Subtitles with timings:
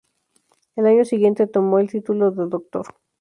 [0.75, 2.87] El año siguiente tomó el título de doctor.